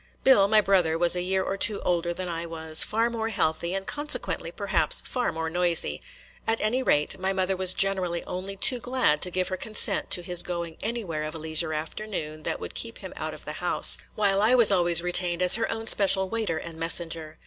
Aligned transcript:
Bill, 0.23 0.47
my 0.47 0.61
brother, 0.61 0.97
was 0.97 1.15
a 1.15 1.21
year 1.21 1.43
or 1.43 1.57
two 1.57 1.79
older 1.83 2.11
than 2.11 2.27
I 2.27 2.47
was; 2.47 2.83
far 2.83 3.07
more 3.11 3.29
healthy, 3.29 3.75
and 3.75 3.85
consequently, 3.85 4.51
perhaps, 4.51 4.99
far 5.01 5.31
more 5.31 5.47
noisy. 5.47 6.01
At 6.47 6.59
any 6.59 6.81
rate, 6.81 7.19
my 7.19 7.33
mother 7.33 7.55
was 7.55 7.75
generally 7.75 8.23
only 8.23 8.55
too 8.57 8.79
glad 8.79 9.21
to 9.21 9.29
give 9.29 9.49
her 9.49 9.57
consent 9.57 10.09
to 10.09 10.23
his 10.23 10.41
going 10.41 10.77
anywhere 10.81 11.21
of 11.21 11.35
a 11.35 11.37
leisure 11.37 11.71
afternoon 11.75 12.39
which 12.41 12.57
would 12.57 12.73
keep 12.73 12.97
him 12.97 13.13
out 13.15 13.35
of 13.35 13.45
the 13.45 13.53
house, 13.61 13.99
while 14.15 14.41
I 14.41 14.55
was 14.55 14.71
always 14.71 15.03
retained 15.03 15.43
as 15.43 15.53
her 15.53 15.71
own 15.71 15.85
special 15.85 16.27
waiter 16.29 16.57
and 16.57 16.79
messenger. 16.79 17.37